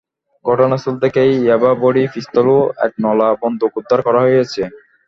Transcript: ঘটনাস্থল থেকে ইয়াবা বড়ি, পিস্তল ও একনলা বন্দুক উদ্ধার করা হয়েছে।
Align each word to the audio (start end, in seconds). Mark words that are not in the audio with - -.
ঘটনাস্থল 0.45 0.95
থেকে 1.03 1.21
ইয়াবা 1.35 1.71
বড়ি, 1.83 2.03
পিস্তল 2.13 2.47
ও 2.55 2.85
একনলা 2.85 3.27
বন্দুক 3.41 3.71
উদ্ধার 3.79 3.99
করা 4.07 4.19
হয়েছে। 4.25 4.61